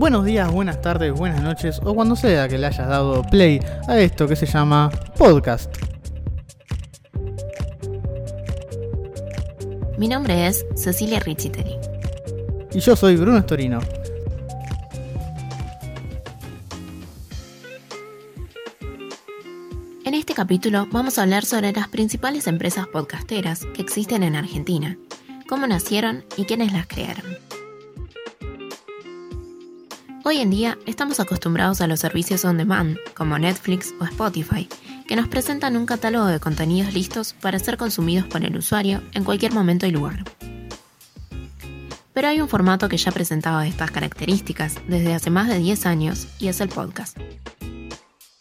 [0.00, 3.98] buenos días, buenas tardes, buenas noches o cuando sea que le hayas dado play a
[3.98, 5.76] esto que se llama podcast.
[9.98, 11.76] Mi nombre es Cecilia Richiteri.
[12.72, 13.80] Y yo soy Bruno Storino.
[20.06, 24.96] En este capítulo vamos a hablar sobre las principales empresas podcasteras que existen en Argentina,
[25.46, 27.36] cómo nacieron y quiénes las crearon.
[30.30, 34.68] Hoy en día estamos acostumbrados a los servicios on demand, como Netflix o Spotify,
[35.08, 39.24] que nos presentan un catálogo de contenidos listos para ser consumidos por el usuario en
[39.24, 40.22] cualquier momento y lugar.
[42.12, 46.28] Pero hay un formato que ya presentaba estas características desde hace más de 10 años
[46.38, 47.18] y es el podcast.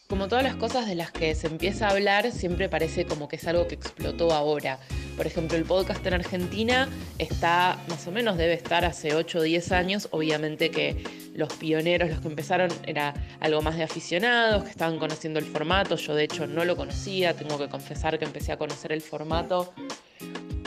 [0.09, 3.38] Como todas las cosas de las que se empieza a hablar, siempre parece como que
[3.38, 4.80] es algo que explotó ahora.
[5.16, 9.42] Por ejemplo, el podcast en Argentina está, más o menos debe estar hace 8 o
[9.42, 10.08] 10 años.
[10.11, 15.40] Obviamente que los pioneros, los que empezaron, era algo más de aficionados, que estaban conociendo
[15.40, 15.95] el formato.
[15.95, 19.73] Yo de hecho no lo conocía, tengo que confesar que empecé a conocer el formato.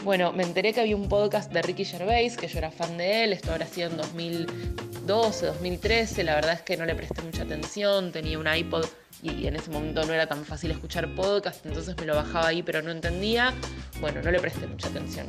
[0.02, 3.22] Bueno, me enteré que había un podcast de Ricky Gervais, que yo era fan de
[3.22, 7.42] él, esto habrá sido en 2012, 2013, la verdad es que no le presté mucha
[7.42, 8.84] atención, tenía un iPod
[9.22, 12.64] y en ese momento no era tan fácil escuchar podcast, entonces me lo bajaba ahí
[12.64, 13.54] pero no entendía.
[14.00, 15.28] Bueno, no le presté mucha atención.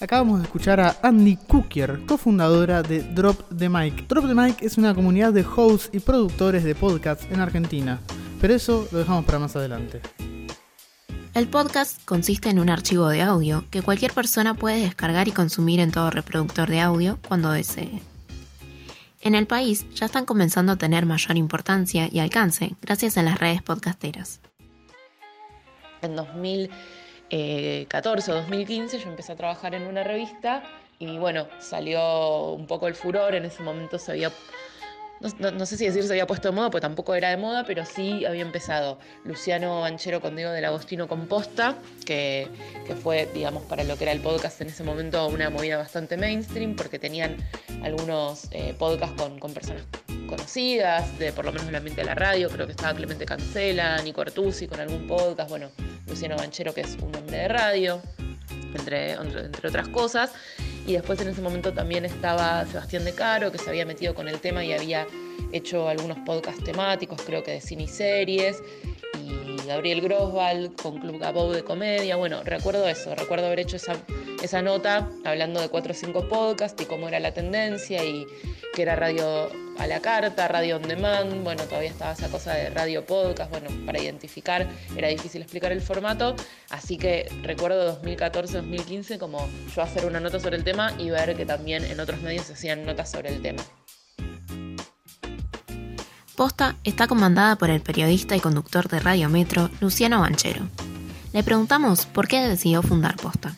[0.00, 4.06] Acabamos de escuchar a Andy Cookier, cofundadora de Drop the Mic.
[4.06, 7.98] Drop the Mic es una comunidad de hosts y productores de podcasts en Argentina,
[8.40, 10.00] pero eso lo dejamos para más adelante.
[11.34, 15.80] El podcast consiste en un archivo de audio que cualquier persona puede descargar y consumir
[15.80, 18.00] en todo reproductor de audio cuando desee.
[19.20, 23.40] En el país ya están comenzando a tener mayor importancia y alcance gracias a las
[23.40, 24.40] redes podcasteras.
[26.02, 26.14] En
[27.30, 30.62] 2014 o 2015 yo empecé a trabajar en una revista
[30.98, 34.32] y bueno, salió un poco el furor, en ese momento se había
[35.20, 37.84] no, sé si decir se había puesto de moda, pues tampoco era de moda, pero
[37.84, 38.98] sí había empezado.
[39.24, 41.76] Luciano Banchero con Diego del Agostino Composta,
[42.06, 42.46] que,
[42.86, 46.16] que fue, digamos, para lo que era el podcast en ese momento una movida bastante
[46.16, 47.36] mainstream, porque tenían
[47.82, 49.82] algunos eh, podcasts con, con, personas
[50.28, 54.00] conocidas, de por lo menos el ambiente de la radio, creo que estaba Clemente Cancela,
[54.02, 55.70] Nico Artusi con algún podcast, bueno,
[56.08, 58.00] Luciano Banchero, que es un hombre de radio,
[58.74, 60.32] entre, entre otras cosas.
[60.86, 64.26] Y después en ese momento también estaba Sebastián De Caro, que se había metido con
[64.26, 65.06] el tema y había
[65.52, 68.62] hecho algunos podcasts temáticos, creo que de cine y series.
[69.22, 72.16] Y Gabriel Grosval con Club Gabou de comedia.
[72.16, 73.96] Bueno, recuerdo eso, recuerdo haber hecho esa,
[74.42, 78.26] esa nota hablando de cuatro o cinco podcasts y cómo era la tendencia y
[78.78, 82.70] que era radio a la carta, radio on demand, bueno, todavía estaba esa cosa de
[82.70, 86.36] radio podcast, bueno, para identificar era difícil explicar el formato,
[86.70, 91.44] así que recuerdo 2014-2015 como yo hacer una nota sobre el tema y ver que
[91.44, 93.64] también en otros medios se hacían notas sobre el tema.
[96.36, 100.68] Posta está comandada por el periodista y conductor de Radio Metro, Luciano Banchero.
[101.32, 103.56] Le preguntamos por qué decidió fundar Posta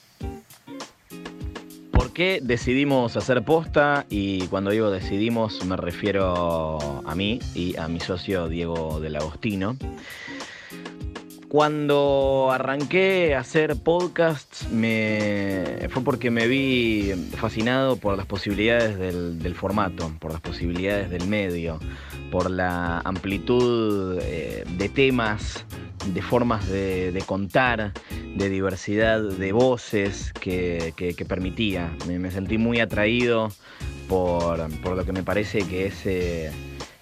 [2.12, 4.06] qué decidimos hacer posta?
[4.09, 9.77] Y cuando digo decidimos me refiero a mí y a mi socio Diego del Agostino.
[11.50, 15.89] Cuando arranqué a hacer podcasts me...
[15.91, 21.81] fue porque me vi fascinado por las posibilidades del, formato, por las posibilidades del medio,
[22.31, 25.66] por la amplitud eh, de temas
[26.06, 27.93] de formas de, contar,
[28.34, 30.93] de diversidad de voces que,
[31.28, 31.91] permitía.
[32.06, 33.49] Me, sentí muy atraído
[34.09, 34.59] por,
[34.97, 36.50] lo que me parece que es eh,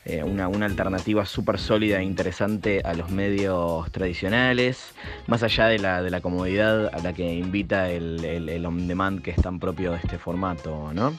[0.04, 4.94] eh, una, alternativa súper sólida e interesante a los medios tradicionales,
[5.26, 9.30] más allá de la, de la comodidad a la que invita el, el, on-demand que
[9.30, 10.92] es tan propio de este formato.
[10.92, 11.14] ¿no?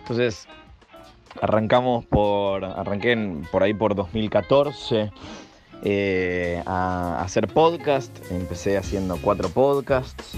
[0.00, 0.46] Entonces,
[1.40, 5.10] arrancamos por, arranqué por ahí por 2014
[5.82, 8.10] eh, a, hacer podcast.
[8.30, 10.36] Empecé haciendo cuatro podcasts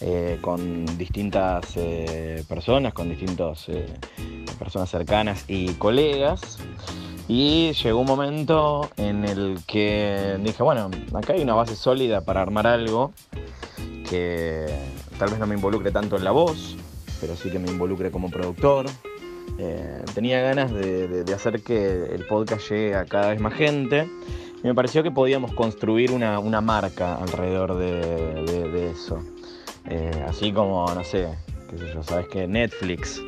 [0.00, 3.66] eh, con distintas eh, personas, con distintas
[4.58, 6.58] personas cercanas y colegas.
[7.28, 12.42] Y llegó un momento en el que dije, bueno, acá hay una base sólida para
[12.42, 13.12] armar algo
[14.08, 14.66] que
[15.18, 16.76] tal vez no me involucre tanto en la voz,
[17.20, 18.86] pero sí que me involucre como productor.
[20.14, 24.08] tenía ganas de, de hacer que el podcast llegue a cada vez más gente
[24.62, 29.22] me pareció que podíamos construir una, marca alrededor de, eso.
[29.86, 31.28] Eh, así como, no sé,
[31.70, 33.22] qué sé yo, sabes que Netflix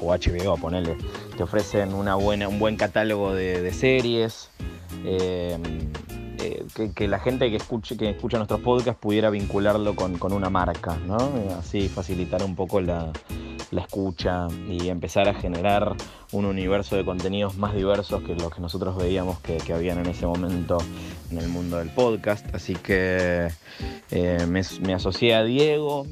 [0.00, 0.96] o HBO, ponele,
[1.36, 4.50] te ofrecen una buena, un buen catálogo de, series.
[5.04, 5.56] Eh,
[6.42, 10.96] eh, que, la gente que escuche, que escucha nuestros podcasts pudiera vincularlo con, una marca,
[11.06, 11.16] ¿no?
[11.58, 13.12] Así facilitar un poco la,
[13.72, 15.96] la escucha y empezar a generar
[16.30, 20.26] un universo de contenidos más diversos que los que nosotros veíamos que, habían en ese
[20.26, 20.78] momento
[21.30, 22.54] en el mundo del podcast.
[22.54, 23.48] Así que
[24.10, 26.06] eh, me, me asocié a Diego,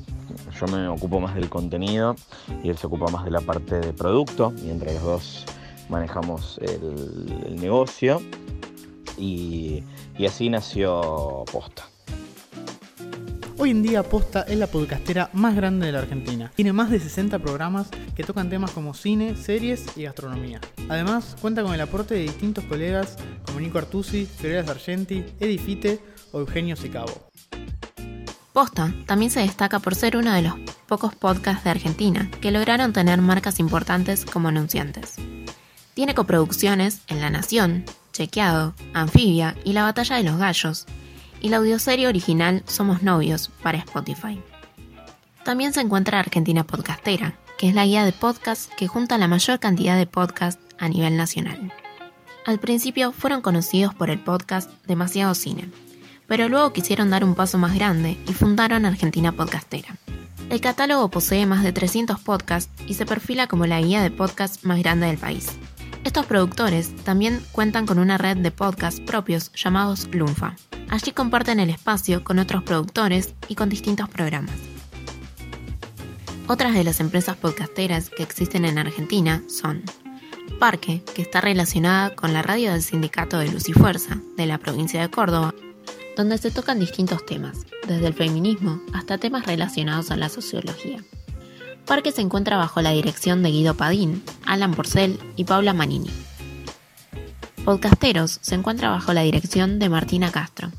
[0.59, 2.17] yo me ocupo más del contenido
[2.65, 5.45] y él se ocupa más de la parte de producto y entre los dos
[5.91, 8.23] manejamos el, negocio
[9.19, 9.85] y,
[10.17, 11.90] y así nació Posta.
[13.63, 16.51] Hoy en día Posta es la podcastera más grande de la Argentina.
[16.57, 20.63] Tiene más de 60 programas que tocan temas como cine, series y gastronomía.
[20.89, 26.01] Además, cuenta con el aporte de distintos colegas como Nico Artusi, Fiorella Sargenti, Eddie Fite
[26.33, 27.13] o Eugenio Sicabo.
[28.55, 30.55] Posta también se destaca por ser uno de los
[30.87, 35.17] pocos podcasts de Argentina que lograron tener marcas importantes como anunciantes.
[35.93, 37.85] Tiene coproducciones en La Nación,
[38.15, 40.87] Chequeado, Anfibia y La Batalla de los Gallos,
[41.41, 44.41] y la audioserie original Somos Novios para Spotify.
[45.45, 49.59] También se encuentra Argentina Podcastera, que es la guía de podcast que junta la mayor
[49.59, 51.73] cantidad de podcasts a nivel nacional.
[52.47, 55.71] Al principio fueron conocidos por el podcast Demasiado Cine,
[56.27, 59.97] pero luego quisieron dar un paso más grande y fundaron Argentina Podcastera.
[60.49, 64.65] El catálogo posee más de 300 podcasts y se perfila como la guía de podcast
[64.65, 65.49] más grande del país.
[66.03, 70.57] Estos productores también cuentan con una red de podcasts propios llamados Lunfa.
[70.91, 74.57] Allí comparten el espacio con otros productores y con distintos programas.
[76.49, 79.85] Otras de las empresas podcasteras que existen en Argentina son
[80.59, 84.59] Parque, que está relacionada con la radio del sindicato de Luz y Fuerza de la
[84.59, 85.55] provincia de Córdoba,
[86.17, 91.05] donde se tocan distintos temas, desde el feminismo hasta temas relacionados a la sociología.
[91.87, 96.11] Parque se encuentra bajo la dirección de Guido Padín, Alan Porcel y Paula Manini.
[97.65, 100.71] Podcasteros se encuentra bajo la dirección de Martina Castro.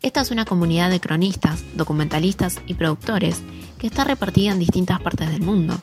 [0.00, 3.42] Esta es una comunidad de cronistas, documentalistas y productores
[3.78, 5.74] que está repartida en distintas partes del mundo,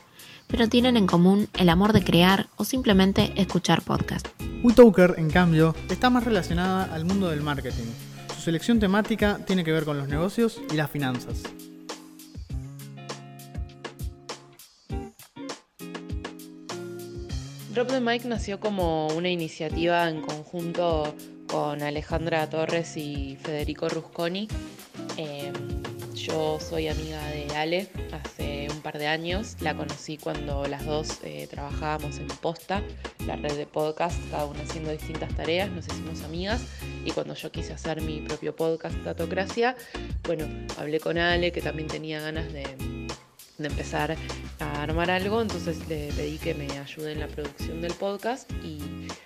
[0.48, 4.28] pero tienen en común el amor de crear o simplemente escuchar podcast.
[4.62, 7.90] WeToker, en cambio, está más relacionada al mundo del marketing.
[8.34, 11.42] Su selección temática tiene que ver con los negocios y las finanzas.
[17.72, 21.14] Drop the Mic nació como una iniciativa en conjunto
[21.46, 24.46] con Alejandra Torres y Federico Rusconi.
[25.16, 25.54] Em,
[26.14, 29.56] yo soy amiga de Ale hace un par de años.
[29.60, 32.82] La conocí cuando las dos eh, trabajábamos en Posta,
[33.26, 35.70] la red de podcast, cada una haciendo distintas tareas.
[35.70, 36.60] Nos hicimos amigas.
[37.06, 39.76] Y cuando yo quise hacer mi propio podcast, Datocracia,
[40.24, 40.44] bueno,
[40.76, 42.64] hablé con Ale, que también tenía ganas de
[43.58, 44.16] de empezar
[44.60, 48.78] a armar algo, entonces le pedí que me ayude en la producción del podcast y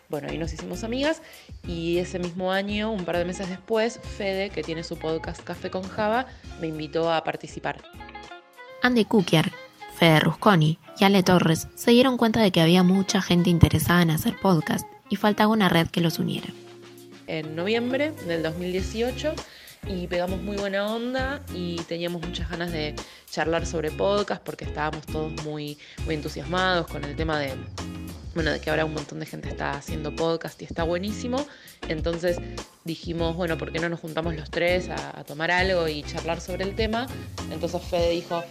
[0.08, 1.22] bueno, ahí nos hicimos amigas
[1.66, 5.70] y ese mismo año, un par de meses después, Fede, que tiene su podcast Café
[5.70, 6.26] con Java,
[6.60, 7.82] me invitó a participar.
[8.82, 9.52] Andy Cookier,
[9.98, 14.10] Fede Rusconi y Ale Torres se dieron cuenta de que había mucha gente interesada en
[14.10, 16.48] hacer podcast y faltaba una red que los uniera.
[17.26, 19.34] En noviembre del 2018
[19.86, 22.94] y pegamos muy buena onda y teníamos muchas ganas de
[23.30, 27.52] charlar sobre podcast porque estábamos todos muy, muy entusiasmados con el tema de,
[28.34, 31.46] bueno, de que ahora un montón de gente está haciendo podcast y está buenísimo.
[31.88, 32.38] Entonces
[32.84, 36.64] dijimos, bueno, ¿por qué no nos juntamos los tres a, tomar algo y charlar sobre
[36.64, 37.06] el tema?
[37.50, 38.42] Entonces Fede dijo,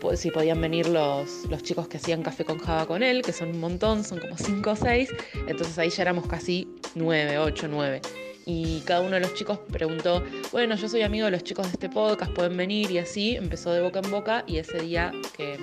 [0.00, 3.32] pues, si podían venir los, los chicos que hacían café con Java con él, que
[3.32, 5.08] son un montón, son como cinco o seis.
[5.46, 8.00] Entonces ahí ya éramos casi nueve, ocho, nueve
[8.46, 11.72] y cada uno de los chicos preguntó, bueno, yo soy amigo de los chicos de
[11.72, 15.58] este podcast, pueden venir y así, empezó de boca en boca y ese día que,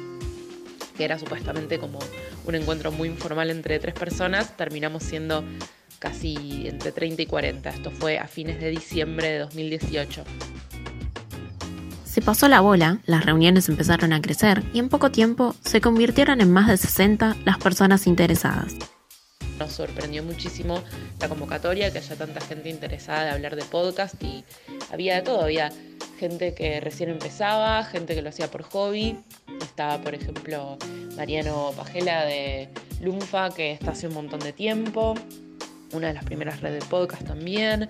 [0.97, 1.97] era supuestamente como
[2.45, 5.45] un encuentro muy informal entre tres personas, terminamos siendo
[5.97, 7.69] casi entre 30 y 40.
[7.69, 10.25] Esto fue a fines de diciembre de 2018.
[12.03, 16.41] Se pasó la bola, las reuniones empezaron a crecer y en poco tiempo se convirtieron
[16.41, 18.75] en más de 60 las personas interesadas.
[19.59, 20.81] Nos sorprendió muchísimo
[21.19, 24.45] la convocatoria, que haya tanta gente interesada de hablar de podcast y
[24.91, 25.69] había de todo, había
[26.17, 29.19] gente que recién empezaba, gente que lo hacía por hobby.
[29.61, 30.77] Estaba, por ejemplo,
[31.17, 32.69] Mariano Pajela de
[33.01, 35.13] Lumfa, que está hace un montón de tiempo,
[35.91, 37.89] una de las primeras redes de podcast también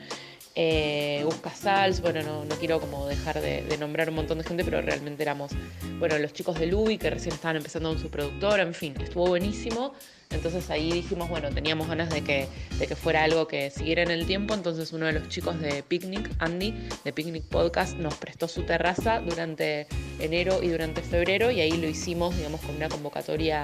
[0.61, 4.81] eh, Busca Sals, bueno, no, quiero como dejar de, nombrar un montón de gente, pero
[4.81, 5.53] realmente éramos,
[5.99, 9.25] bueno, los chicos de Lubi que recién estaban empezando con su productora, en fin, estuvo
[9.27, 9.93] buenísimo.
[10.29, 14.11] Entonces ahí dijimos, bueno, teníamos ganas de que, de que fuera algo que siguiera en
[14.11, 16.75] el tiempo, entonces uno de los chicos de Picnic, Andy,
[17.05, 19.87] de Picnic Podcast, nos prestó su terraza durante
[20.19, 23.63] enero y durante febrero y ahí lo hicimos, digamos, con una convocatoria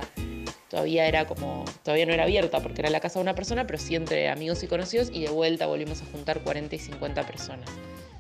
[0.70, 3.80] todavía era como, todavía no era abierta porque era la casa de una persona, pero
[3.80, 7.70] sí entre amigos y conocidos y de vuelta volvimos a juntar 40 y 50 personas.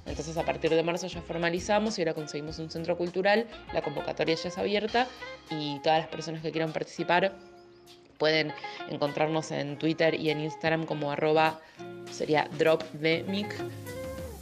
[0.05, 4.35] Entonces a partir de marzo ya formalizamos y ahora conseguimos un centro cultural, la convocatoria
[4.35, 5.07] ya es abierta
[5.49, 7.33] y todas las personas que quieran participar
[8.17, 8.53] pueden
[8.89, 11.59] encontrarnos en Twitter y en Instagram como arroba
[12.11, 13.53] sería dropdemic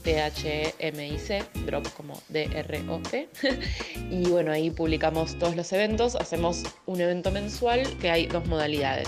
[0.04, 3.30] T-H-M-I-C, drop como D-R-O-P.
[4.12, 6.16] y bueno, ahí publicamos todos los eventos.
[6.16, 9.08] Hacemos un evento mensual que hay dos modalidades.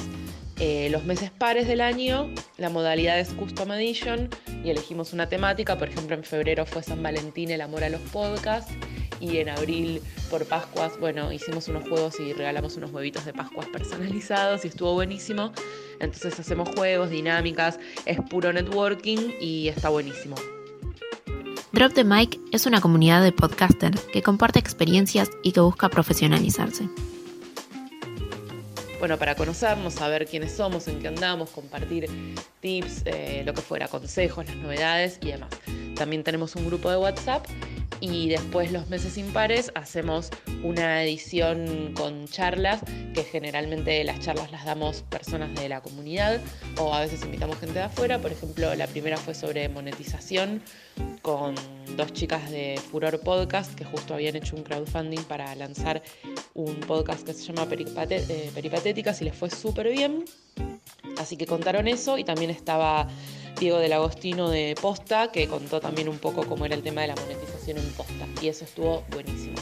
[0.60, 4.30] Eh, los meses pares del año, la modalidad es Custom Edition
[4.64, 5.78] y elegimos una temática.
[5.78, 8.74] Por ejemplo, en febrero fue San Valentín, el amor a los podcasts.
[9.20, 13.68] Y en abril, por Pascuas, bueno, hicimos unos juegos y regalamos unos huevitos de Pascuas
[13.68, 15.52] personalizados y estuvo buenísimo.
[16.00, 20.36] Entonces hacemos juegos, dinámicas, es puro networking y está buenísimo.
[21.76, 26.88] Drop the Mic es una comunidad de podcasters que comparte experiencias y que busca profesionalizarse.
[29.00, 32.08] Bueno, para conocernos, saber quiénes somos, en qué andamos, compartir
[32.62, 35.50] tips, eh, lo que fuera, consejos, las novedades y demás.
[35.98, 37.46] También tenemos un grupo de WhatsApp
[38.00, 40.30] y después los meses impares hacemos
[40.64, 42.82] una edición con charlas,
[43.14, 46.40] que generalmente las charlas las damos personas de la comunidad
[46.78, 48.20] o a veces invitamos gente de afuera.
[48.20, 50.62] Por ejemplo, la primera fue sobre monetización
[51.22, 51.56] con
[51.98, 56.02] dos chicas de Furor Podcast que justo habían hecho un crowdfunding para lanzar
[56.54, 60.26] un podcast que se llama eh, Peripatéticas y les fue súper bien.
[61.18, 63.08] Así que contaron eso y también estaba
[63.60, 67.08] Diego del Agostino de Posta, que contó también un poco cómo era el tema de
[67.08, 68.28] la monetización en Posta.
[68.42, 69.56] Y eso estuvo buenísimo.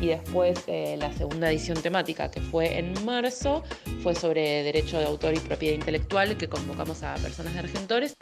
[0.00, 3.62] Y después eh, la segunda edición temática, que fue en marzo,
[4.02, 8.16] fue sobre derecho de autor y propiedad intelectual, que convocamos a personas de Argentores.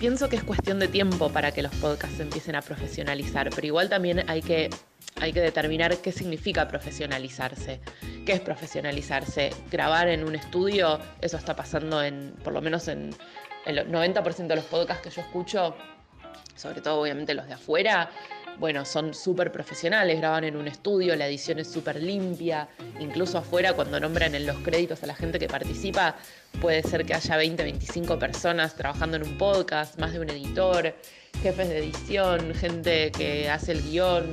[0.00, 3.90] Pienso que es cuestión de tiempo para que los podcasts empiecen a profesionalizar, pero igual
[3.90, 4.70] también hay que
[5.20, 7.80] hay que determinar qué significa profesionalizarse.
[8.24, 9.50] ¿Qué es profesionalizarse?
[9.70, 13.14] Grabar en un estudio, eso está pasando en, por lo menos en
[13.66, 15.76] el 90% de los podcasts que yo escucho,
[16.56, 18.10] sobre todo obviamente los de afuera,
[18.58, 23.72] bueno, son súper profesionales, graban en un estudio, la edición es súper limpia, incluso afuera
[23.72, 26.16] cuando nombran en los créditos a la gente que participa,
[26.60, 30.94] puede ser que haya 20, 25 personas trabajando en un podcast, más de un editor,
[31.42, 34.30] jefes de edición, gente que hace el guion,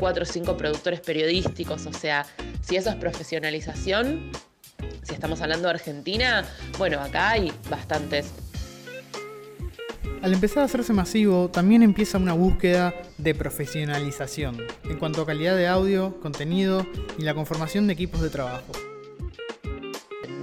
[0.00, 2.26] cuatro o cinco productores periodísticos, o sea,
[2.62, 4.32] si eso es profesionalización,
[5.02, 6.44] si estamos hablando de Argentina,
[6.78, 8.32] bueno, acá hay bastantes.
[10.22, 15.56] Al empezar a hacerse masivo, también empieza una búsqueda de profesionalización en cuanto a calidad
[15.56, 18.72] de audio, contenido y la conformación de equipos de trabajo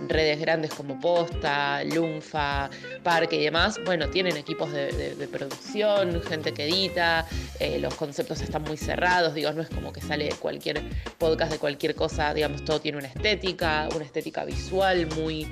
[0.10, 2.70] redes grandes como Posta, Lunfa,
[3.04, 7.26] Parque y demás, bueno, tienen equipos de, producción, gente que edita,
[7.60, 10.82] eh, los conceptos están muy cerrados, digo, no es como que sale cualquier
[11.18, 15.48] podcast de cualquier cosa, digamos, todo tiene una estética, una estética visual muy,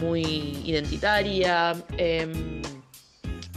[0.00, 0.22] muy
[0.64, 1.74] identitaria.
[1.96, 2.62] Em,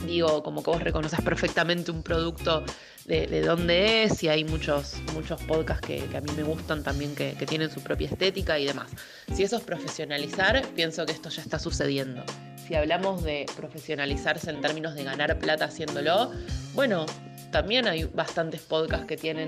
[0.06, 2.64] digo, como que vos reconoces perfectamente un producto
[3.06, 7.34] de, dónde es y hay muchos, muchos podcasts que, a mí me gustan también que,
[7.38, 8.90] que, tienen su propia estética y demás.
[9.34, 12.22] Si eso es profesionalizar, pienso que esto ya está sucediendo.
[12.66, 16.32] Si hablamos de profesionalizarse en términos de ganar plata haciéndolo,
[16.74, 17.04] bueno,
[17.50, 19.46] también hay bastantes podcasts que tienen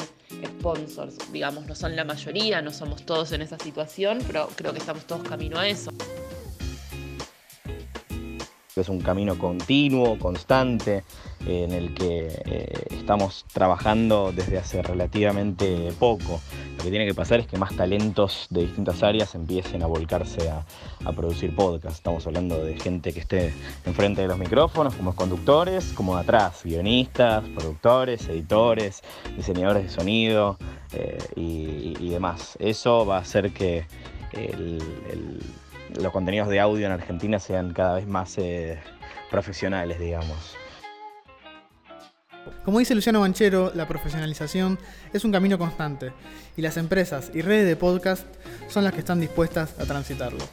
[0.61, 4.79] sponsors, digamos, no son la mayoría, no somos todos en esa situación, pero creo que
[4.79, 5.91] estamos todos camino a eso.
[8.77, 11.03] Es un camino continuo, constante,
[11.47, 16.43] en el que eh, estamos trabajando desde hace relativamente poco.
[16.77, 20.51] Lo que tiene que pasar es que más talentos de distintas áreas empiecen a volcarse
[20.51, 20.67] a,
[21.13, 22.01] producir podcasts.
[22.01, 23.55] Estamos hablando de gente que esté
[23.87, 29.03] enfrente de los micrófonos, como conductores, como atrás, guionistas, productores, editores,
[29.39, 30.59] diseñadores de sonido
[30.93, 32.59] eh, y, demás.
[32.61, 33.87] Eso va a hacer que
[35.95, 38.79] los contenidos de audio en Argentina sean cada vez más eh,
[39.31, 40.57] profesionales, digamos.
[42.65, 44.79] Como dice Luciano Banchero, la profesionalización
[45.13, 46.13] es un camino constante
[46.57, 48.27] y las empresas y redes de podcast
[48.69, 50.45] son las que están dispuestas a transitarlo.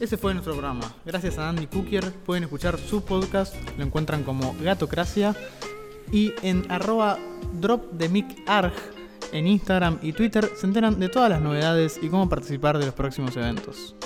[0.00, 0.94] Ese fue nuestro programa.
[1.04, 5.34] Gracias a Andy Cookier pueden escuchar su podcast, lo encuentran como Gatocracia
[6.12, 7.18] y en arroba
[7.54, 8.72] dropdemicarg
[9.32, 12.94] en Instagram y Twitter se enteran de todas las novedades y cómo participar de los
[12.94, 13.96] próximos eventos.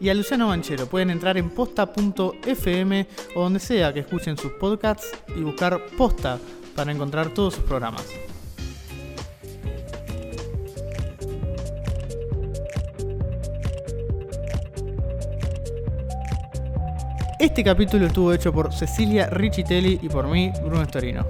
[0.00, 5.12] Y a Luciano Banchero pueden entrar en posta.fm o donde sea que escuchen sus podcasts
[5.36, 6.38] y buscar posta
[6.74, 8.04] para encontrar todos sus programas.
[17.44, 21.26] Este capítulo estuvo hecho por Cecilia Richitelli y por mí, Bruno Estorino.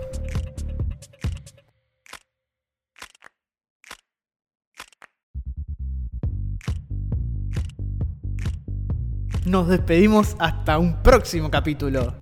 [9.44, 12.14] Nos despedimos hasta un próximo capítulo.